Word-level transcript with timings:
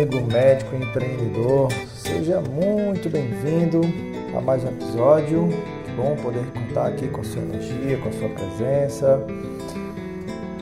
amigo 0.00 0.32
médico 0.32 0.74
empreendedor, 0.76 1.68
seja 1.94 2.40
muito 2.40 3.10
bem-vindo 3.10 3.82
a 4.34 4.40
mais 4.40 4.64
um 4.64 4.68
episódio. 4.68 5.48
Que 5.84 5.92
bom 5.92 6.16
poder 6.16 6.42
contar 6.52 6.86
aqui 6.86 7.06
com 7.08 7.22
sua 7.22 7.42
energia, 7.42 7.98
com 7.98 8.08
a 8.08 8.12
sua 8.12 8.28
presença. 8.30 9.22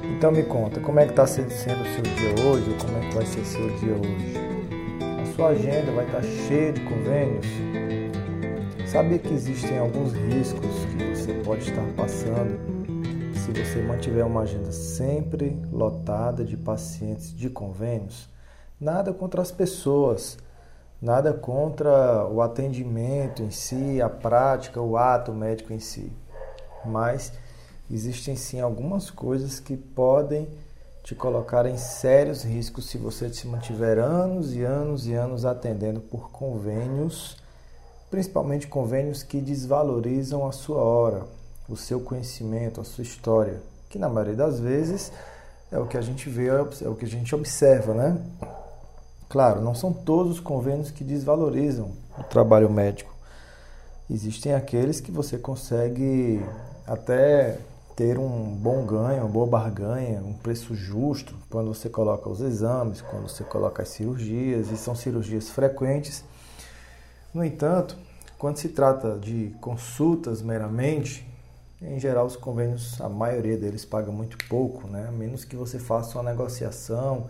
Então 0.02 0.32
me 0.32 0.42
conta, 0.42 0.80
como 0.80 0.98
é 0.98 1.04
que 1.04 1.12
está 1.12 1.24
sendo 1.24 1.46
o 1.46 1.52
seu 1.54 2.02
dia 2.02 2.44
hoje? 2.44 2.76
Como 2.80 2.98
é 2.98 3.08
que 3.08 3.14
vai 3.14 3.26
ser 3.26 3.44
seu 3.44 3.70
dia 3.76 3.92
hoje? 3.92 4.34
A 5.22 5.36
sua 5.36 5.48
agenda 5.50 5.92
vai 5.92 6.04
estar 6.04 6.22
cheia 6.22 6.72
de 6.72 6.80
convênios? 6.80 7.46
Sabia 8.86 9.18
que 9.18 9.32
existem 9.32 9.78
alguns 9.78 10.14
riscos 10.14 10.84
que 10.96 11.04
você 11.14 11.32
pode 11.44 11.62
estar 11.62 11.86
passando 11.96 12.58
se 13.34 13.52
você 13.52 13.82
mantiver 13.82 14.26
uma 14.26 14.40
agenda 14.40 14.72
sempre 14.72 15.56
lotada 15.70 16.44
de 16.44 16.56
pacientes 16.56 17.32
de 17.32 17.48
convênios? 17.48 18.36
Nada 18.80 19.12
contra 19.12 19.42
as 19.42 19.50
pessoas, 19.50 20.38
nada 21.02 21.32
contra 21.32 22.24
o 22.26 22.40
atendimento 22.40 23.42
em 23.42 23.50
si, 23.50 24.00
a 24.00 24.08
prática, 24.08 24.80
o 24.80 24.96
ato 24.96 25.32
médico 25.32 25.72
em 25.72 25.80
si. 25.80 26.12
Mas 26.84 27.32
existem 27.90 28.36
sim 28.36 28.60
algumas 28.60 29.10
coisas 29.10 29.58
que 29.58 29.76
podem 29.76 30.46
te 31.02 31.12
colocar 31.12 31.66
em 31.66 31.76
sérios 31.76 32.44
riscos 32.44 32.88
se 32.88 32.98
você 32.98 33.28
se 33.32 33.48
mantiver 33.48 33.98
anos 33.98 34.54
e 34.54 34.62
anos 34.62 35.08
e 35.08 35.14
anos 35.14 35.44
atendendo 35.44 35.98
por 35.98 36.30
convênios, 36.30 37.36
principalmente 38.08 38.68
convênios 38.68 39.24
que 39.24 39.40
desvalorizam 39.40 40.46
a 40.46 40.52
sua 40.52 40.80
hora, 40.80 41.24
o 41.68 41.76
seu 41.76 41.98
conhecimento, 41.98 42.80
a 42.80 42.84
sua 42.84 43.02
história, 43.02 43.60
que 43.88 43.98
na 43.98 44.08
maioria 44.08 44.36
das 44.36 44.60
vezes 44.60 45.10
é 45.72 45.78
o 45.80 45.86
que 45.86 45.96
a 45.96 46.00
gente 46.00 46.28
vê, 46.28 46.46
é 46.46 46.88
o 46.88 46.94
que 46.94 47.04
a 47.04 47.08
gente 47.08 47.34
observa, 47.34 47.92
né? 47.92 48.22
Claro, 49.28 49.60
não 49.60 49.74
são 49.74 49.92
todos 49.92 50.32
os 50.32 50.40
convênios 50.40 50.90
que 50.90 51.04
desvalorizam 51.04 51.92
o 52.18 52.22
trabalho 52.22 52.70
médico. 52.70 53.14
Existem 54.10 54.54
aqueles 54.54 55.00
que 55.00 55.12
você 55.12 55.36
consegue 55.36 56.42
até 56.86 57.58
ter 57.94 58.18
um 58.18 58.54
bom 58.54 58.86
ganho, 58.86 59.22
uma 59.22 59.28
boa 59.28 59.46
barganha, 59.46 60.22
um 60.22 60.32
preço 60.32 60.74
justo 60.74 61.34
quando 61.50 61.74
você 61.74 61.90
coloca 61.90 62.26
os 62.28 62.40
exames, 62.40 63.02
quando 63.02 63.28
você 63.28 63.44
coloca 63.44 63.82
as 63.82 63.90
cirurgias, 63.90 64.70
e 64.70 64.78
são 64.78 64.94
cirurgias 64.94 65.50
frequentes. 65.50 66.24
No 67.34 67.44
entanto, 67.44 67.98
quando 68.38 68.56
se 68.56 68.70
trata 68.70 69.18
de 69.18 69.54
consultas 69.60 70.40
meramente, 70.40 71.28
em 71.82 72.00
geral 72.00 72.24
os 72.24 72.36
convênios, 72.36 72.98
a 72.98 73.10
maioria 73.10 73.58
deles 73.58 73.84
paga 73.84 74.10
muito 74.10 74.38
pouco, 74.48 74.88
né? 74.88 75.06
A 75.06 75.12
menos 75.12 75.44
que 75.44 75.54
você 75.54 75.78
faça 75.78 76.16
uma 76.18 76.30
negociação 76.30 77.26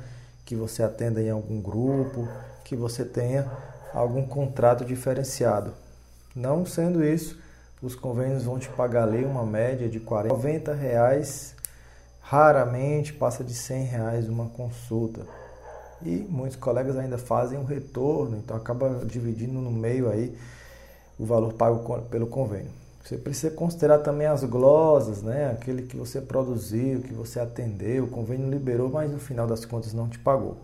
que 0.49 0.57
você 0.57 0.83
atenda 0.83 1.21
em 1.21 1.29
algum 1.29 1.61
grupo, 1.61 2.27
que 2.65 2.75
você 2.75 3.05
tenha 3.05 3.47
algum 3.93 4.27
contrato 4.27 4.83
diferenciado. 4.83 5.75
Não 6.35 6.65
sendo 6.65 7.05
isso, 7.05 7.39
os 7.83 7.95
convênios 7.95 8.45
vão 8.45 8.59
te 8.59 8.67
pagar 8.71 9.03
ali 9.03 9.27
uma 9.27 9.45
média 9.45 9.91
de 9.91 10.01
40, 10.01 10.35
90 10.35 10.73
reais, 10.73 11.55
raramente 12.23 13.13
passa 13.13 13.45
de 13.45 13.53
100 13.53 13.85
reais 13.85 14.29
uma 14.31 14.49
consulta. 14.49 15.27
E 16.01 16.17
muitos 16.31 16.57
colegas 16.57 16.97
ainda 16.97 17.19
fazem 17.19 17.59
um 17.59 17.65
retorno, 17.65 18.39
então 18.39 18.57
acaba 18.57 19.05
dividindo 19.05 19.61
no 19.61 19.71
meio 19.71 20.09
aí 20.09 20.35
o 21.19 21.27
valor 21.27 21.53
pago 21.53 22.01
pelo 22.05 22.27
convênio. 22.27 22.73
Você 23.05 23.17
precisa 23.17 23.55
considerar 23.55 23.99
também 23.99 24.27
as 24.27 24.45
glosas, 24.45 25.23
né? 25.23 25.51
Aquele 25.51 25.83
que 25.83 25.97
você 25.97 26.21
produziu, 26.21 27.01
que 27.01 27.15
você 27.15 27.41
atendeu, 27.41 28.05
o 28.05 28.09
convênio 28.09 28.51
liberou, 28.51 28.91
mas 28.91 29.11
no 29.11 29.19
final 29.19 29.47
das 29.47 29.65
contas 29.65 29.95
não 29.95 30.09
te 30.09 30.19
pagou. 30.19 30.59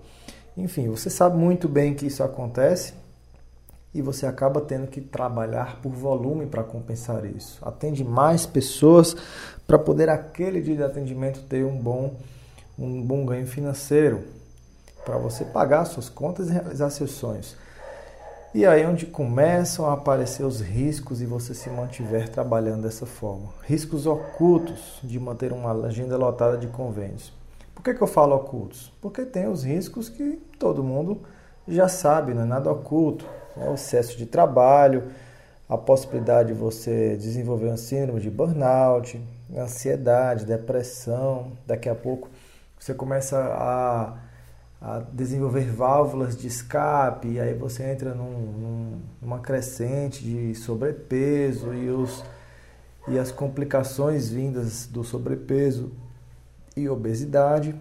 Enfim, 0.56 0.89
você 0.89 1.09
sabe 1.09 1.37
muito 1.37 1.69
bem 1.69 1.94
que 1.94 2.06
isso 2.06 2.23
acontece 2.23 2.94
e 3.94 4.03
você 4.03 4.27
acaba 4.27 4.61
tendo 4.61 4.89
que 4.89 5.00
trabalhar 5.00 5.81
por 5.81 5.93
volume 5.93 6.47
para 6.47 6.65
compensar 6.65 7.25
isso. 7.25 7.59
Atende 7.62 8.05
mais 8.05 8.44
pessoas 8.44 9.17
para 9.67 9.78
poder 9.78 10.09
aquele 10.09 10.61
dia 10.61 10.77
de 10.77 10.83
atendimento 10.83 11.41
ter 11.43 11.65
um 11.65 11.77
bom, 11.78 12.17
um 12.78 13.00
bom 13.00 13.25
ganho 13.25 13.47
financeiro, 13.47 14.25
para 15.05 15.17
você 15.17 15.44
pagar 15.44 15.84
suas 15.84 16.09
contas 16.09 16.49
e 16.49 16.53
realizar 16.53 16.91
seus 16.91 17.12
sonhos. 17.12 17.56
E 18.54 18.65
aí 18.65 18.82
é 18.82 18.88
onde 18.88 19.04
começam 19.04 19.84
a 19.84 19.94
aparecer 19.94 20.44
os 20.44 20.60
riscos 20.60 21.20
e 21.20 21.26
você 21.26 21.53
se 21.53 21.69
mantiver 21.69 22.28
trabalhando 22.28 22.82
dessa 22.82 23.04
forma. 23.04 23.48
Riscos 23.65 24.06
ocultos 24.06 25.00
de 25.03 25.19
manter 25.19 25.53
uma 25.53 25.72
agenda 25.88 26.16
lotada 26.16 26.56
de 26.56 26.69
convênios. 26.69 27.32
Por 27.75 27.82
que, 27.82 27.93
que 27.93 28.00
eu 28.00 28.06
falo 28.06 28.37
ocultos? 28.37 28.93
Porque 29.03 29.25
tem 29.25 29.48
os 29.48 29.64
riscos 29.64 30.09
que 30.09 30.41
todo 30.56 30.84
mundo 30.84 31.20
já 31.66 31.88
sabe, 31.88 32.32
não 32.32 32.43
é 32.43 32.44
nada 32.44 32.70
oculto. 32.70 33.26
É 33.56 33.69
o 33.69 33.75
excesso 33.75 34.16
de 34.16 34.25
trabalho, 34.25 35.09
a 35.69 35.76
possibilidade 35.76 36.53
de 36.53 36.54
você 36.54 37.16
desenvolver 37.16 37.66
um 37.66 37.76
síndrome 37.76 38.20
de 38.20 38.31
burnout, 38.31 39.20
ansiedade, 39.59 40.47
depressão. 40.47 41.50
Daqui 41.66 41.88
a 41.88 41.94
pouco 41.97 42.31
você 42.78 42.94
começa 42.94 43.37
a 43.37 44.16
a 44.84 44.99
desenvolver 44.99 45.65
válvulas 45.71 46.37
de 46.37 46.47
escape, 46.47 47.27
e 47.27 47.41
aí 47.41 47.55
você 47.55 47.84
entra 47.84 48.12
num, 48.12 48.31
num, 48.31 49.00
numa 49.22 49.39
crescente 49.39 50.22
de 50.22 50.55
sobrepeso 50.55 51.72
e, 51.72 51.89
os, 51.89 52.22
e 53.09 53.19
as 53.19 53.33
complicações 53.33 54.28
vindas 54.28 54.84
do 54.84 55.03
sobrepeso 55.03 55.91
e 56.77 56.87
obesidade. 56.87 57.75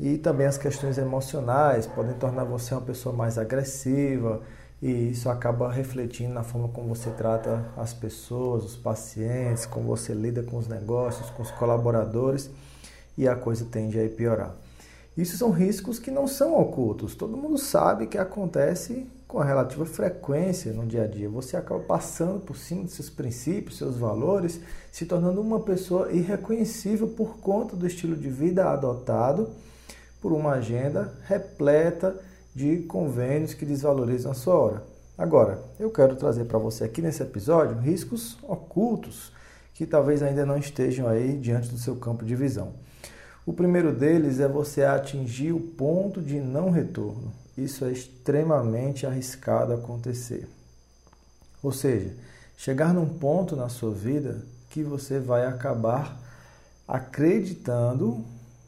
E 0.00 0.16
também 0.16 0.46
as 0.46 0.56
questões 0.56 0.96
emocionais 0.96 1.86
podem 1.86 2.14
tornar 2.14 2.44
você 2.44 2.72
uma 2.72 2.80
pessoa 2.80 3.14
mais 3.14 3.36
agressiva, 3.36 4.40
e 4.80 5.10
isso 5.10 5.28
acaba 5.28 5.70
refletindo 5.70 6.32
na 6.32 6.42
forma 6.42 6.68
como 6.68 6.88
você 6.88 7.10
trata 7.10 7.66
as 7.76 7.92
pessoas, 7.92 8.64
os 8.64 8.76
pacientes, 8.76 9.66
como 9.66 9.86
você 9.88 10.14
lida 10.14 10.42
com 10.42 10.56
os 10.56 10.68
negócios, 10.68 11.28
com 11.28 11.42
os 11.42 11.50
colaboradores, 11.50 12.50
e 13.18 13.28
a 13.28 13.36
coisa 13.36 13.66
tende 13.70 14.00
a 14.00 14.08
piorar. 14.08 14.54
Isso 15.18 15.36
são 15.36 15.50
riscos 15.50 15.98
que 15.98 16.12
não 16.12 16.28
são 16.28 16.56
ocultos. 16.56 17.16
Todo 17.16 17.36
mundo 17.36 17.58
sabe 17.58 18.06
que 18.06 18.16
acontece 18.16 19.04
com 19.26 19.38
relativa 19.38 19.84
frequência 19.84 20.72
no 20.72 20.86
dia 20.86 21.02
a 21.02 21.06
dia. 21.08 21.28
Você 21.28 21.56
acaba 21.56 21.80
passando 21.80 22.38
por 22.38 22.56
cima 22.56 22.84
de 22.84 22.92
seus 22.92 23.10
princípios, 23.10 23.78
seus 23.78 23.96
valores, 23.96 24.60
se 24.92 25.06
tornando 25.06 25.40
uma 25.40 25.58
pessoa 25.58 26.12
irreconhecível 26.12 27.08
por 27.08 27.38
conta 27.38 27.74
do 27.74 27.84
estilo 27.84 28.14
de 28.14 28.30
vida 28.30 28.70
adotado 28.70 29.50
por 30.22 30.30
uma 30.30 30.52
agenda 30.52 31.12
repleta 31.26 32.16
de 32.54 32.82
convênios 32.82 33.54
que 33.54 33.66
desvalorizam 33.66 34.30
a 34.30 34.36
sua 34.36 34.54
hora. 34.54 34.84
Agora, 35.18 35.60
eu 35.80 35.90
quero 35.90 36.14
trazer 36.14 36.44
para 36.44 36.60
você 36.60 36.84
aqui 36.84 37.02
nesse 37.02 37.24
episódio 37.24 37.76
riscos 37.76 38.38
ocultos 38.44 39.32
que 39.74 39.84
talvez 39.84 40.22
ainda 40.22 40.46
não 40.46 40.56
estejam 40.56 41.08
aí 41.08 41.36
diante 41.36 41.70
do 41.70 41.76
seu 41.76 41.96
campo 41.96 42.24
de 42.24 42.36
visão. 42.36 42.72
O 43.48 43.52
primeiro 43.54 43.94
deles 43.94 44.40
é 44.40 44.46
você 44.46 44.84
atingir 44.84 45.52
o 45.52 45.58
ponto 45.58 46.20
de 46.20 46.38
não 46.38 46.68
retorno. 46.68 47.32
Isso 47.56 47.82
é 47.86 47.90
extremamente 47.90 49.06
arriscado 49.06 49.72
acontecer. 49.72 50.46
Ou 51.62 51.72
seja, 51.72 52.14
chegar 52.58 52.92
num 52.92 53.06
ponto 53.06 53.56
na 53.56 53.70
sua 53.70 53.90
vida 53.90 54.42
que 54.68 54.82
você 54.82 55.18
vai 55.18 55.46
acabar 55.46 56.14
acreditando, 56.86 58.22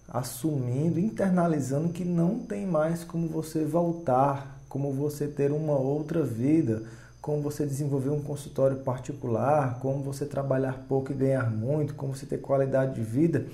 assumindo, 0.08 0.98
internalizando 0.98 1.90
que 1.90 2.02
não 2.02 2.38
tem 2.38 2.64
mais 2.64 3.04
como 3.04 3.28
você 3.28 3.66
voltar, 3.66 4.62
como 4.66 4.94
você 4.94 5.28
ter 5.28 5.52
uma 5.52 5.76
outra 5.76 6.22
vida, 6.22 6.84
como 7.20 7.42
você 7.42 7.66
desenvolver 7.66 8.08
um 8.08 8.22
consultório 8.22 8.78
particular, 8.78 9.78
como 9.78 10.02
você 10.02 10.24
trabalhar 10.24 10.86
pouco 10.88 11.12
e 11.12 11.14
ganhar 11.14 11.50
muito, 11.50 11.92
como 11.92 12.16
você 12.16 12.24
ter 12.24 12.38
qualidade 12.38 12.94
de 12.94 13.02
vida. 13.02 13.44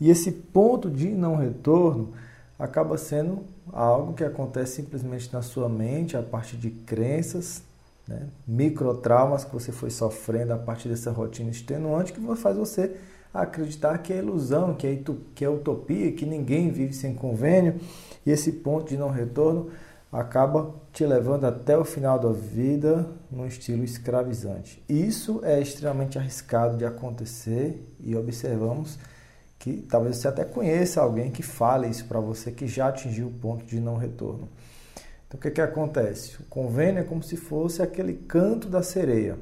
E 0.00 0.10
esse 0.10 0.30
ponto 0.30 0.90
de 0.90 1.08
não 1.08 1.36
retorno 1.36 2.12
acaba 2.58 2.96
sendo 2.96 3.44
algo 3.72 4.14
que 4.14 4.24
acontece 4.24 4.76
simplesmente 4.76 5.32
na 5.32 5.42
sua 5.42 5.68
mente, 5.68 6.16
a 6.16 6.22
partir 6.22 6.56
de 6.56 6.70
crenças, 6.70 7.62
né? 8.06 8.28
microtraumas 8.46 9.44
que 9.44 9.52
você 9.52 9.72
foi 9.72 9.90
sofrendo 9.90 10.52
a 10.52 10.58
partir 10.58 10.88
dessa 10.88 11.10
rotina 11.10 11.50
extenuante 11.50 12.12
que 12.12 12.20
faz 12.36 12.56
você 12.56 12.96
acreditar 13.32 13.98
que 13.98 14.12
é 14.12 14.18
ilusão, 14.18 14.74
que 14.74 14.86
é, 14.86 15.02
que 15.34 15.44
é 15.44 15.48
utopia, 15.48 16.12
que 16.12 16.24
ninguém 16.24 16.70
vive 16.70 16.92
sem 16.92 17.14
convênio. 17.14 17.80
E 18.24 18.30
esse 18.30 18.52
ponto 18.52 18.88
de 18.88 18.96
não 18.96 19.10
retorno 19.10 19.70
acaba 20.12 20.72
te 20.92 21.04
levando 21.04 21.44
até 21.44 21.76
o 21.76 21.84
final 21.84 22.20
da 22.20 22.30
vida 22.30 23.08
num 23.28 23.44
estilo 23.44 23.82
escravizante. 23.82 24.80
Isso 24.88 25.40
é 25.42 25.60
extremamente 25.60 26.16
arriscado 26.16 26.76
de 26.76 26.84
acontecer 26.84 27.84
e 27.98 28.14
observamos 28.14 28.96
que 29.64 29.80
talvez 29.88 30.18
você 30.18 30.28
até 30.28 30.44
conheça 30.44 31.00
alguém 31.00 31.30
que 31.30 31.42
fale 31.42 31.88
isso 31.88 32.04
para 32.04 32.20
você 32.20 32.52
que 32.52 32.66
já 32.66 32.88
atingiu 32.88 33.28
o 33.28 33.32
ponto 33.32 33.64
de 33.64 33.80
não 33.80 33.96
retorno. 33.96 34.46
Então 35.26 35.38
o 35.38 35.40
que, 35.40 35.50
que 35.50 35.60
acontece? 35.62 36.36
O 36.38 36.44
convênio 36.50 37.00
é 37.00 37.02
como 37.02 37.22
se 37.22 37.34
fosse 37.34 37.80
aquele 37.80 38.12
canto 38.12 38.68
da 38.68 38.82
sereia. 38.82 39.38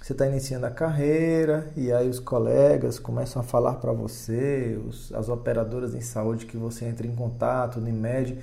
Você 0.00 0.14
está 0.14 0.26
iniciando 0.26 0.64
a 0.64 0.70
carreira 0.70 1.70
e 1.76 1.92
aí 1.92 2.08
os 2.08 2.18
colegas 2.18 2.98
começam 2.98 3.42
a 3.42 3.44
falar 3.44 3.74
para 3.74 3.92
você, 3.92 4.80
os, 4.88 5.12
as 5.12 5.28
operadoras 5.28 5.94
em 5.94 6.00
saúde 6.00 6.46
que 6.46 6.56
você 6.56 6.86
entra 6.86 7.06
em 7.06 7.14
contato, 7.14 7.76
o 7.76 7.80
Unimed, 7.82 8.38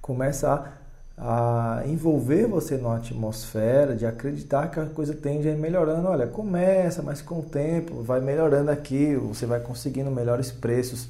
começa 0.00 0.52
a, 0.52 0.72
a 1.22 1.82
envolver 1.84 2.46
você 2.46 2.78
numa 2.78 2.96
atmosfera 2.96 3.94
de 3.94 4.06
acreditar 4.06 4.70
que 4.70 4.80
a 4.80 4.86
coisa 4.86 5.12
tende 5.12 5.46
a 5.48 5.52
ir 5.52 5.58
melhorando. 5.58 6.08
Olha, 6.08 6.26
começa, 6.26 7.02
mas 7.02 7.20
com 7.20 7.40
o 7.40 7.42
tempo 7.42 8.02
vai 8.02 8.22
melhorando 8.22 8.70
aqui, 8.70 9.14
você 9.16 9.44
vai 9.44 9.60
conseguindo 9.60 10.10
melhores 10.10 10.50
preços 10.50 11.08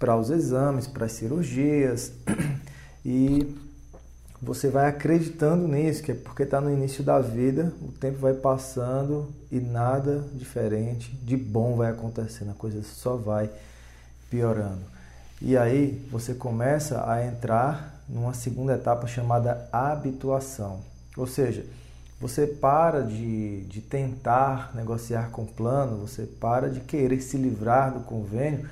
para 0.00 0.16
os 0.16 0.30
exames, 0.30 0.88
para 0.88 1.06
as 1.06 1.12
cirurgias 1.12 2.12
e 3.06 3.56
você 4.42 4.68
vai 4.68 4.88
acreditando 4.88 5.68
nisso, 5.68 6.02
que 6.02 6.10
é 6.10 6.14
porque 6.16 6.42
está 6.42 6.60
no 6.60 6.68
início 6.68 7.04
da 7.04 7.20
vida, 7.20 7.72
o 7.80 7.92
tempo 7.92 8.18
vai 8.18 8.34
passando 8.34 9.32
e 9.48 9.60
nada 9.60 10.24
diferente 10.34 11.14
de 11.22 11.36
bom 11.36 11.76
vai 11.76 11.92
acontecendo, 11.92 12.50
a 12.50 12.54
coisa 12.54 12.82
só 12.82 13.14
vai 13.14 13.48
piorando. 14.28 14.82
E 15.44 15.56
aí 15.56 16.00
você 16.08 16.34
começa 16.34 17.04
a 17.10 17.26
entrar 17.26 18.00
numa 18.08 18.32
segunda 18.32 18.74
etapa 18.74 19.08
chamada 19.08 19.68
habituação. 19.72 20.78
Ou 21.16 21.26
seja, 21.26 21.66
você 22.20 22.46
para 22.46 23.02
de, 23.02 23.64
de 23.64 23.80
tentar 23.80 24.70
negociar 24.72 25.30
com 25.30 25.42
o 25.42 25.46
plano, 25.46 26.06
você 26.06 26.22
para 26.22 26.70
de 26.70 26.78
querer 26.78 27.20
se 27.20 27.36
livrar 27.36 27.92
do 27.92 28.00
convênio 28.00 28.68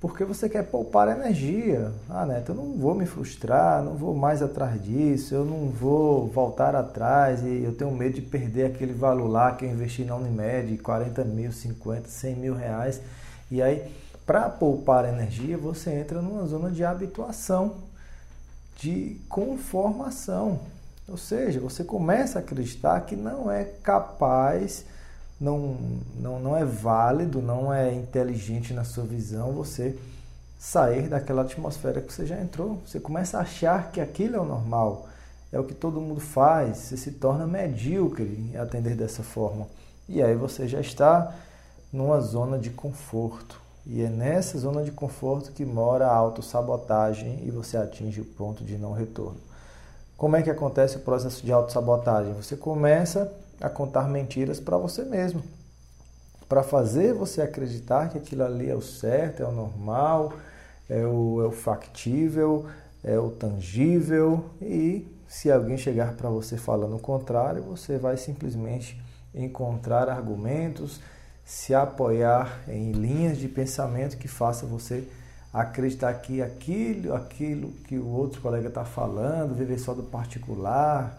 porque 0.00 0.22
você 0.22 0.48
quer 0.50 0.62
poupar 0.64 1.08
energia. 1.08 1.90
Ah, 2.08 2.24
Neto, 2.24 2.52
eu 2.52 2.54
não 2.54 2.74
vou 2.74 2.94
me 2.94 3.06
frustrar, 3.06 3.82
não 3.82 3.94
vou 3.94 4.14
mais 4.14 4.40
atrás 4.40 4.80
disso, 4.80 5.34
eu 5.34 5.44
não 5.44 5.70
vou 5.70 6.28
voltar 6.28 6.76
atrás 6.76 7.42
e 7.42 7.64
eu 7.64 7.74
tenho 7.74 7.90
medo 7.90 8.14
de 8.16 8.22
perder 8.22 8.66
aquele 8.66 8.92
valor 8.92 9.26
lá 9.26 9.52
que 9.52 9.64
eu 9.64 9.70
investi 9.70 10.04
na 10.04 10.14
Unimed, 10.14 10.76
40 10.78 11.24
mil, 11.24 11.50
50, 11.50 12.06
100 12.08 12.36
mil 12.36 12.54
reais. 12.54 13.00
E 13.50 13.62
aí, 13.62 13.90
para 14.26 14.48
poupar 14.48 15.04
energia, 15.04 15.56
você 15.58 15.90
entra 15.90 16.22
numa 16.22 16.46
zona 16.46 16.70
de 16.70 16.84
habituação, 16.84 17.76
de 18.76 19.20
conformação. 19.28 20.60
Ou 21.08 21.16
seja, 21.16 21.60
você 21.60 21.84
começa 21.84 22.38
a 22.38 22.42
acreditar 22.42 23.00
que 23.02 23.14
não 23.14 23.50
é 23.50 23.64
capaz 23.64 24.84
não, 25.40 25.76
não, 26.16 26.38
não 26.38 26.56
é 26.56 26.64
válido, 26.64 27.42
não 27.42 27.72
é 27.72 27.92
inteligente 27.92 28.72
na 28.72 28.84
sua 28.84 29.04
visão 29.04 29.52
você 29.52 29.98
sair 30.58 31.08
daquela 31.08 31.42
atmosfera 31.42 32.00
que 32.00 32.12
você 32.12 32.24
já 32.24 32.40
entrou. 32.40 32.80
Você 32.86 32.98
começa 33.00 33.38
a 33.38 33.42
achar 33.42 33.90
que 33.90 34.00
aquilo 34.00 34.36
é 34.36 34.40
o 34.40 34.44
normal, 34.44 35.08
é 35.52 35.58
o 35.58 35.64
que 35.64 35.74
todo 35.74 36.00
mundo 36.00 36.20
faz, 36.20 36.78
você 36.78 36.96
se 36.96 37.12
torna 37.12 37.46
medíocre 37.46 38.24
em 38.24 38.56
atender 38.56 38.96
dessa 38.96 39.22
forma. 39.22 39.66
E 40.08 40.22
aí 40.22 40.34
você 40.34 40.66
já 40.66 40.80
está 40.80 41.34
numa 41.92 42.20
zona 42.20 42.58
de 42.58 42.70
conforto. 42.70 43.60
E 43.86 44.02
é 44.02 44.08
nessa 44.08 44.58
zona 44.58 44.82
de 44.82 44.90
conforto 44.90 45.52
que 45.52 45.64
mora 45.64 46.06
a 46.06 46.14
autossabotagem 46.14 47.40
e 47.44 47.50
você 47.50 47.76
atinge 47.76 48.20
o 48.20 48.24
ponto 48.24 48.64
de 48.64 48.78
não 48.78 48.92
retorno. 48.92 49.38
Como 50.16 50.36
é 50.36 50.42
que 50.42 50.50
acontece 50.50 50.96
o 50.96 51.00
processo 51.00 51.44
de 51.44 51.52
autossabotagem? 51.52 52.32
Você 52.34 52.56
começa 52.56 53.30
a 53.60 53.68
contar 53.68 54.08
mentiras 54.08 54.58
para 54.58 54.78
você 54.78 55.04
mesmo, 55.04 55.42
para 56.48 56.62
fazer 56.62 57.12
você 57.12 57.42
acreditar 57.42 58.08
que 58.08 58.18
aquilo 58.18 58.44
ali 58.44 58.70
é 58.70 58.74
o 58.74 58.80
certo, 58.80 59.42
é 59.42 59.46
o 59.46 59.52
normal, 59.52 60.32
é 60.88 61.04
o, 61.04 61.42
é 61.42 61.46
o 61.46 61.52
factível, 61.52 62.66
é 63.02 63.18
o 63.18 63.30
tangível 63.30 64.44
e 64.62 65.06
se 65.28 65.50
alguém 65.50 65.76
chegar 65.76 66.14
para 66.14 66.30
você 66.30 66.56
falando 66.56 66.96
o 66.96 67.00
contrário, 67.00 67.62
você 67.62 67.98
vai 67.98 68.16
simplesmente 68.16 69.02
encontrar 69.34 70.08
argumentos, 70.08 71.00
se 71.44 71.74
apoiar 71.74 72.60
em 72.68 72.92
linhas 72.92 73.38
de 73.38 73.48
pensamento 73.48 74.16
que 74.16 74.28
faça 74.28 74.66
você 74.66 75.06
acreditar 75.52 76.12
que 76.14 76.42
aquilo, 76.42 77.14
aquilo 77.14 77.70
que 77.86 77.96
o 77.96 78.08
outro 78.08 78.40
colega 78.40 78.68
está 78.68 78.84
falando, 78.84 79.54
viver 79.54 79.78
só 79.78 79.94
do 79.94 80.02
particular, 80.02 81.18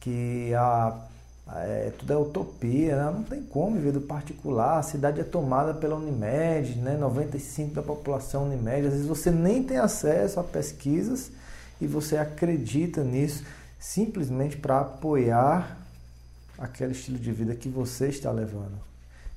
que 0.00 0.52
a 0.54 0.98
é, 1.54 1.92
tudo 1.98 2.12
é 2.12 2.16
utopia, 2.16 2.96
né? 2.96 3.10
não 3.10 3.24
tem 3.24 3.42
como 3.42 3.76
viver 3.76 3.92
do 3.92 4.00
particular, 4.00 4.78
a 4.78 4.82
cidade 4.82 5.20
é 5.20 5.24
tomada 5.24 5.74
pela 5.74 5.96
Unimed, 5.96 6.76
né? 6.78 6.96
95% 6.98 7.72
da 7.72 7.82
população 7.82 8.44
Unimed, 8.44 8.86
às 8.86 8.92
vezes 8.92 9.06
você 9.06 9.30
nem 9.30 9.62
tem 9.62 9.76
acesso 9.76 10.38
a 10.38 10.44
pesquisas 10.44 11.30
e 11.80 11.86
você 11.86 12.16
acredita 12.16 13.02
nisso 13.02 13.44
simplesmente 13.78 14.56
para 14.56 14.80
apoiar 14.80 15.76
aquele 16.56 16.92
estilo 16.92 17.18
de 17.18 17.32
vida 17.32 17.54
que 17.54 17.68
você 17.68 18.08
está 18.08 18.30
levando. 18.30 18.91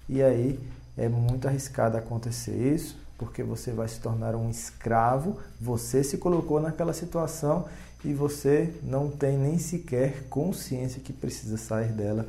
E 0.08 0.22
aí 0.22 0.60
é 0.98 1.10
muito 1.10 1.48
arriscado 1.48 1.98
acontecer 1.98 2.56
isso, 2.56 2.98
porque 3.18 3.44
você 3.44 3.72
vai 3.72 3.88
se 3.88 4.00
tornar 4.00 4.36
um 4.36 4.50
escravo, 4.50 5.38
você 5.60 6.04
se 6.04 6.18
colocou 6.18 6.60
naquela 6.60 6.94
situação 6.94 7.66
e 8.04 8.14
você 8.14 8.74
não 8.84 9.10
tem 9.10 9.38
nem 9.38 9.58
sequer 9.58 10.24
consciência 10.30 11.02
que 11.02 11.12
precisa 11.12 11.58
sair 11.58 11.92
dela. 11.92 12.28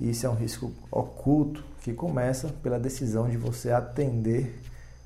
Isso 0.00 0.26
é 0.26 0.30
um 0.30 0.34
risco 0.34 0.72
oculto 0.90 1.64
que 1.82 1.92
começa 1.92 2.48
pela 2.62 2.78
decisão 2.78 3.28
de 3.28 3.36
você 3.36 3.70
atender 3.70 4.60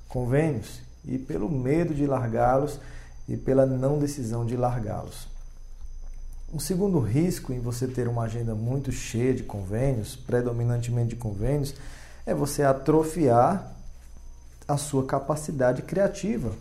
convênios 0.09 0.81
e 1.05 1.17
pelo 1.17 1.49
medo 1.49 1.95
de 1.95 2.07
largá-los 2.07 2.81
e 3.29 3.37
pela 3.37 3.65
não 3.65 3.99
decisão 3.99 4.45
de 4.45 4.57
largá-los. 4.57 5.29
Um 6.53 6.59
segundo 6.59 6.99
risco 6.99 7.53
em 7.53 7.61
você 7.61 7.87
ter 7.87 8.09
uma 8.09 8.25
agenda 8.25 8.57
muito 8.57 8.91
cheia 8.91 9.33
de 9.33 9.45
convênios, 9.45 10.17
predominantemente 10.17 11.11
de 11.11 11.17
convênios, 11.17 11.75
é 12.27 12.35
você 12.35 12.63
atrofiar 12.63 13.75
a 14.67 14.77
sua 14.77 15.05
capacidade 15.05 15.83
criativa. 15.83 16.53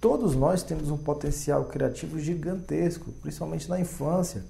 Todos 0.00 0.34
nós 0.34 0.62
temos 0.62 0.90
um 0.90 0.96
potencial 0.96 1.64
criativo 1.66 2.18
gigantesco, 2.18 3.12
principalmente 3.22 3.68
na 3.68 3.78
infância. 3.78 4.42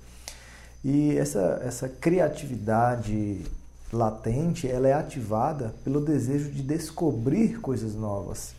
E 0.85 1.17
essa, 1.17 1.61
essa 1.65 1.89
criatividade 1.89 3.45
latente, 3.93 4.67
ela 4.67 4.89
é 4.89 4.95
ativada 4.95 5.75
pelo 5.85 6.01
desejo 6.01 6.51
de 6.51 6.63
descobrir 6.63 7.61
coisas 7.61 7.95
novas. 7.95 8.55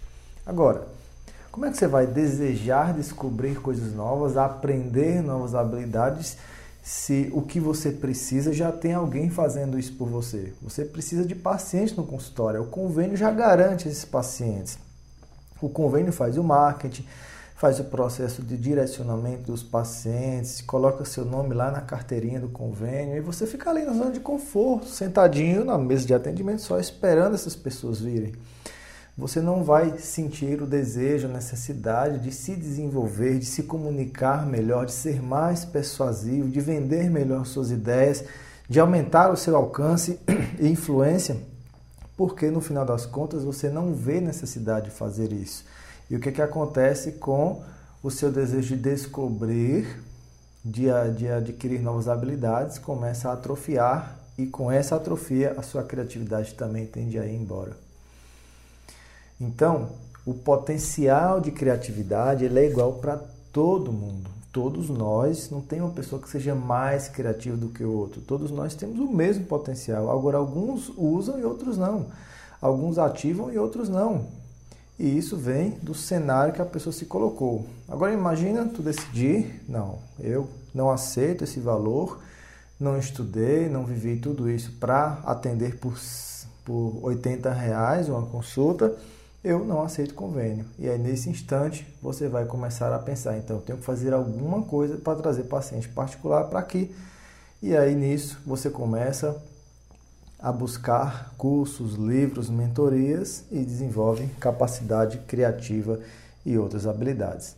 Agora, 0.46 0.88
como 1.52 1.66
é 1.66 1.72
que 1.72 1.78
você 1.78 1.88
vai 1.88 2.06
desejar 2.06 2.94
descobrir 2.94 3.60
coisas 3.60 3.94
novas, 3.94 4.38
aprender 4.38 5.22
novas 5.22 5.56
habilidades, 5.56 6.38
se 6.84 7.30
o 7.32 7.42
que 7.42 7.62
você 7.62 7.92
precisa 7.94 8.52
já 8.52 8.70
tem 8.70 8.94
alguém 8.94 9.30
fazendo 9.30 9.80
isso 9.80 9.94
por 9.94 10.10
você? 10.10 10.54
Você 10.62 10.84
precisa 10.84 11.26
de 11.26 11.34
pacientes 11.34 11.96
no 11.96 12.06
consultório, 12.06 12.62
o 12.62 12.68
convênio 12.68 13.16
já 13.16 13.32
garante 13.32 13.88
esses 13.88 14.04
pacientes. 14.04 14.78
O 15.62 15.70
convênio 15.70 16.12
faz 16.12 16.38
o 16.38 16.44
marketing, 16.44 17.06
faz 17.56 17.80
o 17.80 17.86
processo 17.86 18.42
de 18.42 18.58
direcionamento 18.58 19.44
dos 19.44 19.64
pacientes, 19.64 20.60
coloca 20.60 21.06
seu 21.06 21.24
nome 21.24 21.54
lá 21.54 21.72
na 21.72 21.80
carteirinha 21.80 22.42
do 22.42 22.50
convênio 22.50 23.16
e 23.16 23.22
você 23.22 23.48
fica 23.48 23.70
ali 23.70 23.86
na 23.86 23.94
zona 23.94 24.12
de 24.12 24.20
conforto, 24.20 24.88
sentadinho 24.88 25.64
na 25.64 25.78
mesa 25.78 26.06
de 26.06 26.14
atendimento, 26.14 26.62
só 26.62 26.78
esperando 26.78 27.34
essas 27.34 27.56
pessoas 27.56 28.02
virem. 28.02 28.34
Você 29.18 29.42
não 29.42 29.64
vai 29.64 29.98
sentir 30.00 30.62
o 30.62 30.66
desejo, 30.66 31.28
a 31.28 31.32
necessidade 31.32 32.20
de 32.20 32.32
se 32.32 32.56
desenvolver, 32.56 33.38
de 33.38 33.46
se 33.46 33.64
comunicar 33.64 34.46
melhor, 34.46 34.86
de 34.86 34.92
ser 34.92 35.22
mais 35.22 35.64
persuasivo, 35.64 36.50
de 36.50 36.60
vender 36.60 37.10
melhor 37.10 37.46
suas 37.46 37.70
ideias, 37.70 38.24
de 38.68 38.80
aumentar 38.80 39.32
o 39.32 39.38
seu 39.38 39.56
alcance 39.56 40.20
e 40.60 40.68
influência 40.68 41.54
porque 42.16 42.50
no 42.50 42.62
final 42.62 42.86
das 42.86 43.06
contas 43.06 43.44
você 43.44 43.70
não 43.70 43.94
vê 43.94 44.22
necessidade 44.22 44.86
de 44.86 44.96
fazer 44.96 45.32
isso. 45.32 45.66
E 46.10 46.16
o 46.16 46.20
que, 46.20 46.32
que 46.32 46.42
acontece 46.42 47.14
com 47.14 47.64
o 48.02 48.12
seu 48.12 48.32
desejo 48.32 48.76
de 48.76 48.82
descobrir, 48.82 50.02
de, 50.64 50.86
de 51.16 51.28
adquirir 51.28 51.82
novas 51.82 52.08
habilidades, 52.08 52.78
começa 52.78 53.30
a 53.30 53.34
atrofiar 53.34 54.20
e 54.38 54.46
com 54.46 54.72
essa 54.72 54.96
atrofia 54.96 55.56
a 55.58 55.62
sua 55.62 55.84
criatividade 55.84 56.54
também 56.54 56.86
tende 56.86 57.18
a 57.18 57.26
ir 57.26 57.36
embora. 57.36 57.83
Então, 59.40 59.90
o 60.26 60.34
potencial 60.34 61.42
de 61.42 61.52
criatividade 61.52 62.46
ele 62.46 62.60
é 62.60 62.66
igual 62.70 62.94
para 62.94 63.18
todo 63.52 63.92
mundo 63.92 64.34
todos 64.54 64.88
nós, 64.88 65.50
não 65.50 65.60
tem 65.60 65.82
uma 65.82 65.90
pessoa 65.90 66.22
que 66.22 66.30
seja 66.30 66.54
mais 66.54 67.10
criativa 67.10 67.58
do 67.58 67.70
que 67.70 67.84
o 67.84 67.92
outro. 67.92 68.22
Todos 68.22 68.52
nós 68.52 68.76
temos 68.76 69.00
o 69.00 69.12
mesmo 69.12 69.46
potencial. 69.46 70.12
Agora, 70.12 70.38
alguns 70.38 70.94
usam 70.96 71.40
e 71.40 71.44
outros 71.44 71.76
não. 71.76 72.06
Alguns 72.62 73.00
ativam 73.00 73.52
e 73.52 73.58
outros 73.58 73.90
não. 73.90 74.28
E 74.98 75.18
isso 75.18 75.36
vem 75.36 75.72
do 75.82 75.96
cenário 75.96 76.54
que 76.54 76.62
a 76.62 76.66
pessoa 76.66 76.94
se 76.94 77.06
colocou. 77.06 77.66
Agora, 77.90 78.14
imagina 78.14 78.64
tu 78.66 78.84
decidir, 78.84 79.60
não, 79.68 79.98
eu 80.20 80.48
não 80.72 80.92
aceito 80.92 81.44
esse 81.44 81.60
valor, 81.60 82.20
não 82.80 82.96
estudei, 83.00 83.68
não 83.68 83.84
vivi 83.84 84.18
tudo 84.18 84.48
isso 84.48 84.72
para 84.74 85.20
atender 85.26 85.80
por, 85.80 85.98
por 86.64 87.00
80 87.02 87.52
reais 87.52 88.08
uma 88.08 88.22
consulta 88.22 88.96
eu 89.44 89.66
não 89.66 89.82
aceito 89.82 90.14
convênio. 90.14 90.66
E 90.80 90.90
aí, 90.90 90.98
nesse 90.98 91.30
instante, 91.30 91.86
você 92.02 92.28
vai 92.28 92.46
começar 92.46 92.94
a 92.94 93.00
pensar: 93.00 93.38
então, 93.38 93.58
eu 93.58 93.62
tenho 93.62 93.78
que 93.78 93.84
fazer 93.84 94.14
alguma 94.14 94.62
coisa 94.62 94.98
para 94.98 95.20
trazer 95.20 95.44
paciente 95.44 95.90
particular 95.90 96.46
para 96.46 96.60
aqui. 96.60 96.96
E 97.62 97.76
aí, 97.76 97.94
nisso, 97.94 98.40
você 98.46 98.70
começa 98.70 99.42
a 100.40 100.52
buscar 100.52 101.34
cursos, 101.38 101.96
livros, 101.96 102.50
mentorias 102.50 103.44
e 103.52 103.64
desenvolve 103.64 104.28
capacidade 104.40 105.18
criativa 105.20 106.00
e 106.46 106.58
outras 106.58 106.86
habilidades. 106.86 107.56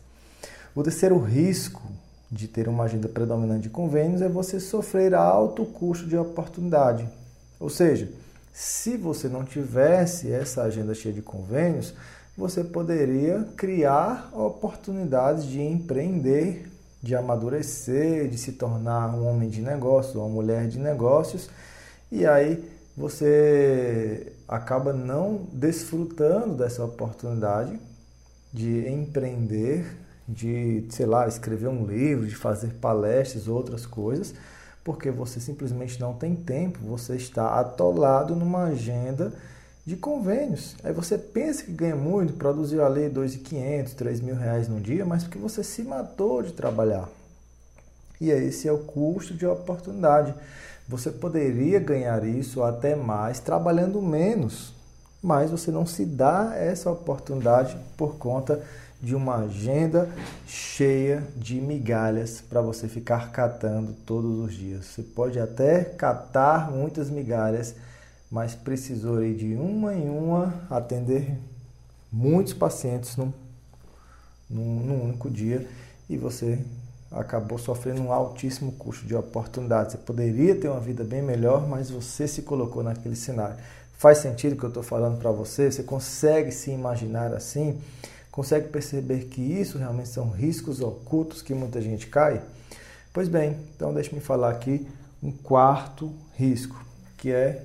O 0.74 0.82
terceiro 0.82 1.18
risco 1.18 1.82
de 2.30 2.46
ter 2.46 2.68
uma 2.68 2.84
agenda 2.84 3.08
predominante 3.08 3.62
de 3.62 3.70
convênios 3.70 4.22
é 4.22 4.28
você 4.28 4.60
sofrer 4.60 5.14
alto 5.14 5.64
custo 5.64 6.06
de 6.06 6.16
oportunidade. 6.16 7.08
Ou 7.58 7.70
seja, 7.70 8.08
se 8.56 8.96
você 8.96 9.28
não 9.28 9.44
tivesse 9.44 10.32
essa 10.32 10.62
agenda 10.62 10.94
cheia 10.94 11.12
de 11.12 11.20
convênios, 11.20 11.92
você 12.34 12.64
poderia 12.64 13.46
criar 13.54 14.30
oportunidades 14.32 15.44
de 15.44 15.60
empreender, 15.60 16.66
de 17.02 17.14
amadurecer, 17.14 18.26
de 18.30 18.38
se 18.38 18.52
tornar 18.52 19.14
um 19.14 19.26
homem 19.28 19.50
de 19.50 19.60
negócios, 19.60 20.14
uma 20.14 20.26
mulher 20.30 20.68
de 20.68 20.78
negócios, 20.78 21.50
e 22.10 22.24
aí 22.24 22.66
você 22.96 24.32
acaba 24.48 24.90
não 24.90 25.46
desfrutando 25.52 26.54
dessa 26.54 26.82
oportunidade 26.82 27.78
de 28.54 28.88
empreender, 28.88 29.98
de, 30.26 30.86
sei 30.88 31.04
lá, 31.04 31.28
escrever 31.28 31.68
um 31.68 31.84
livro, 31.84 32.26
de 32.26 32.34
fazer 32.34 32.68
palestras, 32.80 33.48
outras 33.48 33.84
coisas, 33.84 34.32
porque 34.86 35.10
você 35.10 35.40
simplesmente 35.40 35.98
não 36.00 36.14
tem 36.14 36.36
tempo, 36.36 36.78
você 36.84 37.16
está 37.16 37.58
atolado 37.58 38.36
numa 38.36 38.66
agenda 38.66 39.32
de 39.84 39.96
convênios. 39.96 40.76
Aí 40.84 40.92
você 40.92 41.18
pensa 41.18 41.64
que 41.64 41.72
ganha 41.72 41.96
muito, 41.96 42.34
produziu 42.34 42.86
ali 42.86 43.10
2.500, 43.10 43.94
3 43.94 44.20
mil 44.20 44.36
reais 44.36 44.68
no 44.68 44.80
dia, 44.80 45.04
mas 45.04 45.24
porque 45.24 45.38
você 45.38 45.64
se 45.64 45.82
matou 45.82 46.40
de 46.40 46.52
trabalhar. 46.52 47.08
E 48.20 48.30
esse 48.30 48.68
é 48.68 48.72
o 48.72 48.78
custo 48.78 49.34
de 49.34 49.44
oportunidade. 49.44 50.32
Você 50.88 51.10
poderia 51.10 51.80
ganhar 51.80 52.24
isso 52.24 52.62
até 52.62 52.94
mais 52.94 53.40
trabalhando 53.40 54.00
menos, 54.00 54.72
mas 55.20 55.50
você 55.50 55.72
não 55.72 55.84
se 55.84 56.04
dá 56.04 56.52
essa 56.54 56.88
oportunidade 56.92 57.76
por 57.96 58.18
conta 58.18 58.62
de 59.00 59.14
uma 59.14 59.36
agenda 59.36 60.08
cheia 60.46 61.22
de 61.36 61.60
migalhas 61.60 62.40
para 62.40 62.60
você 62.60 62.88
ficar 62.88 63.30
catando 63.30 63.92
todos 64.06 64.38
os 64.38 64.54
dias. 64.54 64.86
Você 64.86 65.02
pode 65.02 65.38
até 65.38 65.84
catar 65.84 66.70
muitas 66.70 67.10
migalhas, 67.10 67.74
mas 68.30 68.54
precisou 68.54 69.20
de 69.34 69.54
uma 69.54 69.94
em 69.94 70.08
uma 70.08 70.54
atender 70.70 71.38
muitos 72.10 72.52
pacientes 72.52 73.16
num, 73.16 73.32
num, 74.48 74.80
num 74.80 75.04
único 75.04 75.30
dia 75.30 75.68
e 76.08 76.16
você 76.16 76.58
acabou 77.10 77.58
sofrendo 77.58 78.02
um 78.02 78.12
altíssimo 78.12 78.72
custo 78.72 79.06
de 79.06 79.14
oportunidade. 79.14 79.92
Você 79.92 79.98
poderia 79.98 80.54
ter 80.54 80.68
uma 80.68 80.80
vida 80.80 81.04
bem 81.04 81.22
melhor, 81.22 81.66
mas 81.68 81.90
você 81.90 82.26
se 82.26 82.42
colocou 82.42 82.82
naquele 82.82 83.16
cenário. 83.16 83.56
Faz 83.98 84.18
sentido 84.18 84.52
o 84.52 84.56
que 84.56 84.64
eu 84.64 84.68
estou 84.68 84.82
falando 84.82 85.18
para 85.18 85.30
você? 85.30 85.70
Você 85.70 85.82
consegue 85.82 86.50
se 86.52 86.70
imaginar 86.70 87.32
assim? 87.32 87.80
Consegue 88.36 88.68
perceber 88.68 89.28
que 89.28 89.40
isso 89.40 89.78
realmente 89.78 90.10
são 90.10 90.28
riscos 90.28 90.82
ocultos 90.82 91.40
que 91.40 91.54
muita 91.54 91.80
gente 91.80 92.06
cai? 92.06 92.42
Pois 93.10 93.28
bem, 93.28 93.56
então 93.74 93.94
deixe-me 93.94 94.20
falar 94.20 94.50
aqui 94.50 94.86
um 95.22 95.32
quarto 95.32 96.12
risco, 96.34 96.84
que 97.16 97.32
é 97.32 97.64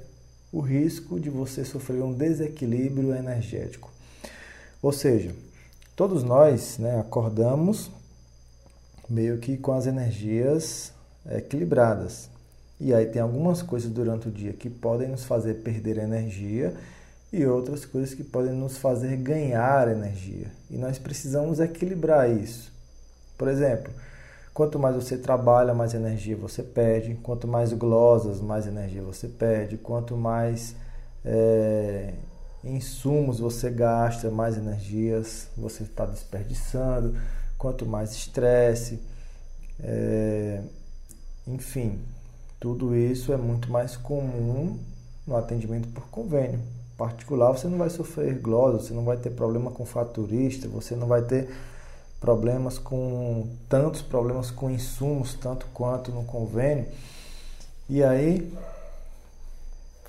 o 0.50 0.62
risco 0.62 1.20
de 1.20 1.30
você 1.30 1.66
sofrer 1.66 2.01
um 2.01 2.13
desequilíbrio 2.13 3.13
energético. 3.13 3.92
Ou 4.82 4.94
seja, 4.94 5.36
todos 5.94 6.24
nós 6.24 6.78
né, 6.78 7.01
acordamos 7.01 7.92
meio 9.10 9.40
que 9.40 9.58
com 9.58 9.74
as 9.74 9.88
energias 9.88 10.94
equilibradas. 11.30 12.30
E 12.80 12.94
aí 12.94 13.08
tem 13.08 13.22
algumas 13.22 13.62
coisas 13.62 13.92
durante 13.92 14.30
o 14.30 14.32
dia 14.32 14.54
que 14.54 14.70
podem 14.70 15.10
nos 15.10 15.25
fazer 15.25 15.56
perder 15.56 15.98
energia 15.98 16.74
e 17.32 17.46
outras 17.46 17.86
coisas 17.86 18.14
que 18.14 18.24
podem 18.24 18.54
nos 18.54 18.78
fazer 18.78 19.16
ganhar 19.18 19.88
energia. 19.88 20.52
E 20.70 20.78
nós 20.78 21.00
precisamos 21.00 21.60
equilibrar 21.60 22.30
isso. 22.30 22.72
Por 23.38 23.48
exemplo, 23.48 23.92
quanto 24.54 24.78
mais 24.78 24.96
você 24.96 25.18
trabalha, 25.18 25.74
mais 25.74 25.94
energia 25.94 26.36
você 26.36 26.62
perde. 26.62 27.16
Quanto 27.24 27.48
mais 27.48 27.72
glosas, 27.74 28.42
mais 28.42 28.68
energia 28.68 29.02
você 29.02 29.28
perde. 29.28 29.78
Quanto 29.78 30.18
mais 30.18 30.76
é, 31.24 32.14
insumos 32.64 33.40
você 33.40 33.70
gasta, 33.70 34.30
mais 34.30 34.58
energias 34.58 35.48
você 35.58 35.84
está 35.84 36.06
desperdiçando 36.06 37.16
quanto 37.62 37.86
mais 37.86 38.12
estresse, 38.14 39.00
é, 39.80 40.64
enfim, 41.46 42.00
tudo 42.60 42.96
isso 42.96 43.32
é 43.32 43.38
muito 43.38 43.72
mais 43.72 43.96
comum 43.96 44.80
no 45.28 45.36
atendimento 45.36 45.88
por 45.90 46.08
convênio. 46.08 46.60
Particular, 47.01 47.51
você 47.51 47.67
não 47.67 47.79
vai 47.79 47.89
sofrer 47.89 48.36
glosa, 48.36 48.77
você 48.77 48.93
não 48.93 49.03
vai 49.03 49.17
ter 49.17 49.31
problema 49.31 49.72
com 49.72 49.84
faturista, 49.84 50.67
você 50.67 50.96
não 50.96 51.08
vai 51.08 51.24
ter 51.24 51.50
problemas 52.20 52.77
com 52.77 53.48
tantos 53.67 54.03
problemas 54.03 54.51
com 54.51 54.70
insumos, 54.70 55.34
tanto 55.34 55.65
quanto 55.74 56.12
no 56.12 56.24
convênio. 56.24 56.86
E 57.89 58.03
aí, 58.03 58.53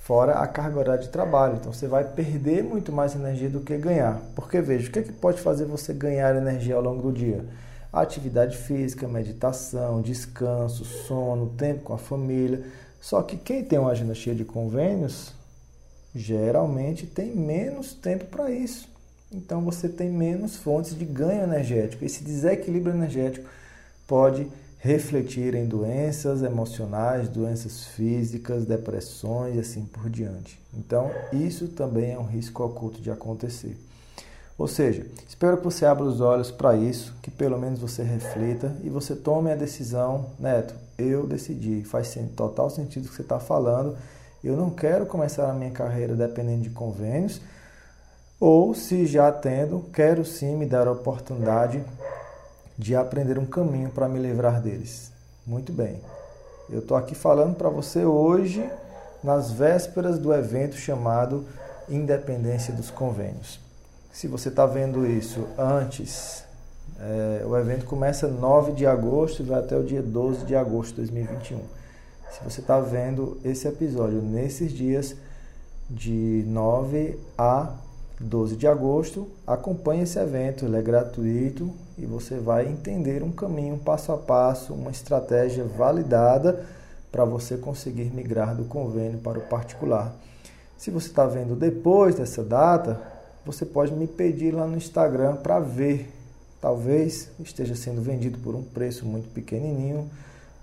fora 0.00 0.34
a 0.34 0.46
carga 0.46 0.80
horária 0.80 1.02
de 1.02 1.08
trabalho. 1.08 1.54
Então 1.54 1.72
você 1.72 1.88
vai 1.88 2.04
perder 2.04 2.62
muito 2.62 2.92
mais 2.92 3.14
energia 3.14 3.48
do 3.48 3.60
que 3.60 3.74
ganhar. 3.78 4.20
Porque 4.34 4.60
veja, 4.60 4.90
o 4.90 4.92
que, 4.92 4.98
é 4.98 5.02
que 5.02 5.12
pode 5.12 5.40
fazer 5.40 5.64
você 5.64 5.94
ganhar 5.94 6.36
energia 6.36 6.74
ao 6.74 6.82
longo 6.82 7.10
do 7.10 7.10
dia? 7.10 7.42
Atividade 7.90 8.58
física, 8.58 9.08
meditação, 9.08 10.02
descanso, 10.02 10.84
sono, 10.84 11.46
tempo 11.56 11.84
com 11.84 11.94
a 11.94 11.98
família. 11.98 12.62
Só 13.00 13.22
que 13.22 13.38
quem 13.38 13.64
tem 13.64 13.78
uma 13.78 13.92
agenda 13.92 14.14
cheia 14.14 14.36
de 14.36 14.44
convênios, 14.44 15.32
geralmente 16.14 17.06
tem 17.06 17.34
menos 17.34 17.92
tempo 17.94 18.26
para 18.26 18.50
isso. 18.50 18.88
Então 19.32 19.62
você 19.62 19.88
tem 19.88 20.10
menos 20.10 20.56
fontes 20.56 20.96
de 20.96 21.04
ganho 21.04 21.42
energético. 21.42 22.04
Esse 22.04 22.22
desequilíbrio 22.22 22.94
energético 22.94 23.48
pode 24.06 24.46
refletir 24.78 25.54
em 25.54 25.64
doenças 25.64 26.42
emocionais, 26.42 27.28
doenças 27.28 27.84
físicas, 27.84 28.66
depressões 28.66 29.54
e 29.54 29.60
assim 29.60 29.84
por 29.84 30.10
diante. 30.10 30.60
Então, 30.74 31.08
isso 31.32 31.68
também 31.68 32.12
é 32.12 32.18
um 32.18 32.24
risco 32.24 32.64
oculto 32.64 33.00
de 33.00 33.08
acontecer. 33.08 33.76
Ou 34.58 34.66
seja, 34.66 35.06
espero 35.28 35.56
que 35.58 35.64
você 35.64 35.86
abra 35.86 36.04
os 36.04 36.20
olhos 36.20 36.50
para 36.50 36.76
isso, 36.76 37.14
que 37.22 37.30
pelo 37.30 37.58
menos 37.58 37.78
você 37.78 38.02
reflita 38.02 38.76
e 38.82 38.90
você 38.90 39.14
tome 39.14 39.52
a 39.52 39.56
decisão, 39.56 40.26
Neto, 40.38 40.74
eu 40.98 41.26
decidi, 41.26 41.84
faz 41.84 42.16
total 42.36 42.68
sentido 42.68 43.06
o 43.06 43.08
que 43.08 43.14
você 43.14 43.22
está 43.22 43.38
falando, 43.38 43.96
eu 44.42 44.56
não 44.56 44.70
quero 44.70 45.06
começar 45.06 45.48
a 45.48 45.54
minha 45.54 45.70
carreira 45.70 46.14
dependendo 46.14 46.62
de 46.62 46.70
convênios, 46.70 47.40
ou 48.40 48.74
se 48.74 49.06
já 49.06 49.30
tendo, 49.30 49.84
quero 49.92 50.24
sim 50.24 50.56
me 50.56 50.66
dar 50.66 50.88
a 50.88 50.92
oportunidade 50.92 51.82
de 52.76 52.96
aprender 52.96 53.38
um 53.38 53.46
caminho 53.46 53.90
para 53.90 54.08
me 54.08 54.18
livrar 54.18 54.60
deles. 54.60 55.12
Muito 55.46 55.72
bem. 55.72 56.00
Eu 56.68 56.80
estou 56.80 56.96
aqui 56.96 57.14
falando 57.14 57.54
para 57.54 57.68
você 57.68 58.04
hoje, 58.04 58.68
nas 59.22 59.52
vésperas 59.52 60.18
do 60.18 60.34
evento 60.34 60.74
chamado 60.74 61.46
Independência 61.88 62.74
dos 62.74 62.90
Convênios. 62.90 63.60
Se 64.12 64.26
você 64.26 64.48
está 64.48 64.66
vendo 64.66 65.06
isso 65.06 65.46
antes, 65.56 66.44
é, 66.98 67.44
o 67.46 67.56
evento 67.56 67.84
começa 67.84 68.26
9 68.26 68.72
de 68.72 68.86
agosto 68.86 69.42
e 69.42 69.44
vai 69.44 69.60
até 69.60 69.76
o 69.76 69.82
dia 69.82 70.02
12 70.02 70.44
de 70.44 70.56
agosto 70.56 70.90
de 70.90 70.96
2021. 70.96 71.60
Se 72.32 72.42
você 72.42 72.60
está 72.62 72.80
vendo 72.80 73.38
esse 73.44 73.68
episódio 73.68 74.22
nesses 74.22 74.72
dias 74.72 75.14
de 75.90 76.42
9 76.46 77.18
a 77.36 77.74
12 78.18 78.56
de 78.56 78.66
agosto, 78.66 79.28
acompanhe 79.46 80.02
esse 80.02 80.18
evento, 80.18 80.64
ele 80.64 80.78
é 80.78 80.82
gratuito 80.82 81.70
e 81.98 82.06
você 82.06 82.38
vai 82.38 82.66
entender 82.66 83.22
um 83.22 83.30
caminho 83.30 83.76
passo 83.76 84.12
a 84.12 84.16
passo, 84.16 84.72
uma 84.72 84.90
estratégia 84.90 85.64
validada 85.64 86.64
para 87.10 87.24
você 87.26 87.58
conseguir 87.58 88.10
migrar 88.14 88.56
do 88.56 88.64
convênio 88.64 89.18
para 89.18 89.38
o 89.38 89.42
particular. 89.42 90.14
Se 90.78 90.90
você 90.90 91.08
está 91.08 91.26
vendo 91.26 91.54
depois 91.54 92.14
dessa 92.14 92.42
data, 92.42 92.98
você 93.44 93.66
pode 93.66 93.92
me 93.92 94.06
pedir 94.06 94.54
lá 94.54 94.66
no 94.66 94.78
Instagram 94.78 95.36
para 95.36 95.60
ver. 95.60 96.10
Talvez 96.62 97.30
esteja 97.40 97.74
sendo 97.74 98.00
vendido 98.00 98.38
por 98.38 98.54
um 98.54 98.62
preço 98.62 99.04
muito 99.04 99.28
pequenininho, 99.34 100.08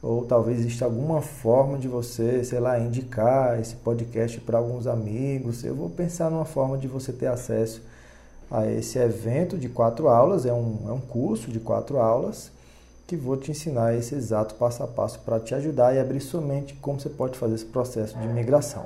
ou 0.01 0.25
talvez 0.25 0.59
exista 0.59 0.85
alguma 0.85 1.21
forma 1.21 1.77
de 1.77 1.87
você, 1.87 2.43
sei 2.43 2.59
lá, 2.59 2.79
indicar 2.79 3.59
esse 3.59 3.75
podcast 3.75 4.39
para 4.41 4.57
alguns 4.57 4.87
amigos. 4.87 5.63
Eu 5.63 5.75
vou 5.75 5.89
pensar 5.89 6.29
numa 6.29 6.45
forma 6.45 6.77
de 6.77 6.87
você 6.87 7.11
ter 7.11 7.27
acesso 7.27 7.81
a 8.49 8.65
esse 8.65 8.97
evento 8.97 9.57
de 9.57 9.69
quatro 9.69 10.07
aulas, 10.07 10.45
é 10.45 10.53
um, 10.53 10.85
é 10.87 10.91
um 10.91 10.99
curso 10.99 11.51
de 11.51 11.59
quatro 11.59 11.99
aulas 11.99 12.51
que 13.05 13.15
vou 13.15 13.35
te 13.35 13.49
ensinar 13.49 13.95
esse 13.95 14.13
exato 14.13 14.53
passo 14.53 14.83
a 14.83 14.87
passo 14.87 15.19
para 15.19 15.39
te 15.39 15.55
ajudar 15.55 15.95
e 15.95 15.99
abrir 15.99 16.19
sua 16.19 16.41
mente 16.41 16.75
como 16.75 16.99
você 16.99 17.09
pode 17.09 17.39
fazer 17.39 17.55
esse 17.55 17.65
processo 17.65 18.15
de 18.19 18.27
migração. 18.27 18.85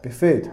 Perfeito? 0.00 0.50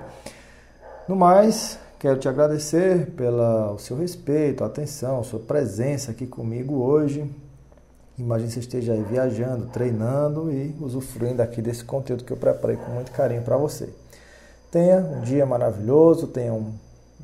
No 1.07 1.15
mais, 1.15 1.79
quero 1.97 2.19
te 2.19 2.27
agradecer 2.27 3.11
pelo 3.11 3.77
seu 3.79 3.95
respeito, 3.95 4.65
atenção, 4.65 5.23
sua 5.23 5.39
presença 5.39 6.11
aqui 6.11 6.27
comigo 6.27 6.75
hoje. 6.75 7.29
Imagine 8.17 8.49
você 8.49 8.59
esteja 8.59 8.93
aí 8.93 9.03
viajando, 9.03 9.67
treinando 9.67 10.49
e 10.51 10.73
usufruindo 10.79 11.41
aqui 11.41 11.61
desse 11.61 11.83
conteúdo 11.83 12.23
que 12.23 12.31
eu 12.31 12.37
preparei 12.37 12.77
com 12.77 12.91
muito 12.91 13.11
carinho 13.11 13.41
para 13.41 13.57
você. 13.57 13.89
Tenha 14.71 14.97
um 14.99 15.21
dia 15.21 15.45
maravilhoso, 15.45 16.27
tenha 16.27 16.53
um, 16.53 16.73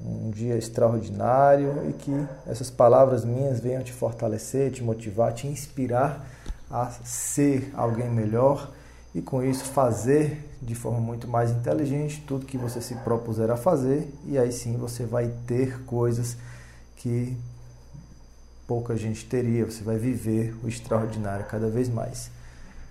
um 0.05 0.29
dia 0.31 0.57
extraordinário 0.57 1.89
e 1.89 1.93
que 1.93 2.27
essas 2.45 2.69
palavras 2.69 3.23
minhas 3.23 3.61
venham 3.61 3.81
te 3.83 3.93
fortalecer, 3.93 4.71
te 4.71 4.83
motivar, 4.83 5.33
te 5.33 5.47
inspirar 5.47 6.25
a 6.69 6.91
ser 7.05 7.71
alguém 7.73 8.09
melhor 8.09 8.69
e 9.15 9.21
com 9.21 9.41
isso 9.43 9.63
fazer 9.65 10.49
de 10.61 10.75
forma 10.75 10.99
muito 10.99 11.27
mais 11.27 11.51
inteligente 11.51 12.23
tudo 12.27 12.45
que 12.45 12.57
você 12.57 12.81
se 12.81 12.95
propuser 12.95 13.49
a 13.49 13.57
fazer 13.57 14.13
e 14.25 14.37
aí 14.37 14.51
sim 14.51 14.77
você 14.77 15.05
vai 15.05 15.33
ter 15.45 15.83
coisas 15.83 16.37
que 16.95 17.37
pouca 18.71 18.95
gente 18.95 19.25
teria, 19.25 19.65
você 19.65 19.83
vai 19.83 19.97
viver 19.97 20.55
o 20.63 20.67
extraordinário 20.69 21.45
cada 21.45 21.67
vez 21.67 21.89
mais. 21.89 22.31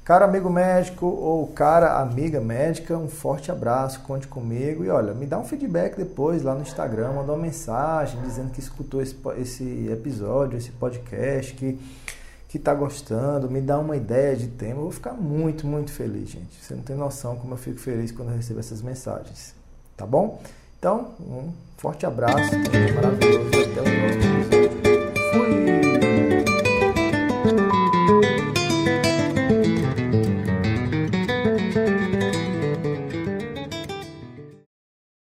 Cara 0.04 0.26
amigo 0.26 0.50
médico 0.50 1.06
ou 1.06 1.46
cara 1.46 1.98
amiga 2.02 2.38
médica, 2.38 2.98
um 2.98 3.08
forte 3.08 3.50
abraço, 3.50 4.00
conte 4.00 4.28
comigo 4.28 4.84
e 4.84 4.90
olha, 4.90 5.14
me 5.14 5.24
dá 5.24 5.38
um 5.38 5.44
feedback 5.44 5.96
depois 5.96 6.42
lá 6.42 6.54
no 6.54 6.60
Instagram, 6.60 7.12
manda 7.12 7.32
uma 7.32 7.38
mensagem 7.38 8.20
dizendo 8.20 8.50
que 8.50 8.60
escutou 8.60 9.00
esse, 9.00 9.16
esse 9.38 9.88
episódio, 9.90 10.58
esse 10.58 10.70
podcast, 10.70 11.54
que 11.54 11.78
que 12.46 12.56
está 12.56 12.74
gostando, 12.74 13.48
me 13.48 13.60
dá 13.60 13.78
uma 13.78 13.96
ideia 13.96 14.34
de 14.34 14.48
tema, 14.48 14.80
eu 14.80 14.82
vou 14.82 14.90
ficar 14.90 15.12
muito, 15.12 15.64
muito 15.64 15.92
feliz, 15.92 16.30
gente. 16.30 16.52
Você 16.60 16.74
não 16.74 16.82
tem 16.82 16.96
noção 16.96 17.36
como 17.36 17.54
eu 17.54 17.56
fico 17.56 17.78
feliz 17.78 18.10
quando 18.10 18.30
eu 18.30 18.34
recebo 18.34 18.58
essas 18.58 18.82
mensagens, 18.82 19.54
tá 19.96 20.04
bom? 20.04 20.42
Então, 20.76 21.12
um 21.20 21.52
forte 21.76 22.04
abraço, 22.04 22.50
maravilhoso, 22.96 23.48
até 23.48 23.80
o 23.80 23.84
próximo 23.84 24.24
episódio. 24.34 24.59